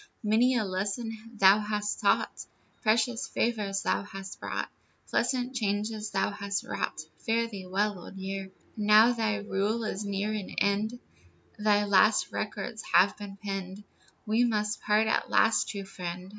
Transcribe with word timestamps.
Many 0.23 0.55
a 0.57 0.63
lesson 0.65 1.15
thou 1.35 1.59
hast 1.59 1.99
taught, 1.99 2.47
Precious 2.81 3.27
favors 3.27 3.83
thou 3.83 4.01
hast 4.01 4.39
brought, 4.39 4.67
Pleasant 5.11 5.53
changes 5.55 6.09
thou 6.09 6.31
hast 6.31 6.63
wrought, 6.63 7.01
Fare 7.19 7.47
thee 7.47 7.67
well, 7.67 7.99
Old 7.99 8.15
Year. 8.17 8.49
Now 8.75 9.13
thy 9.13 9.35
rule 9.35 9.83
is 9.83 10.03
near 10.03 10.33
an 10.33 10.55
end, 10.57 10.97
Thy 11.59 11.85
last 11.85 12.31
records 12.31 12.81
have 12.93 13.15
been 13.15 13.37
penned, 13.37 13.83
We 14.25 14.43
must 14.43 14.81
part 14.81 15.05
at 15.05 15.29
last, 15.29 15.69
true 15.69 15.85
friend. 15.85 16.29